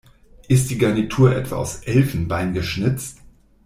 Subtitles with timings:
[0.47, 3.19] Ist die Garnitur etwa aus Elfenbein geschnitzt?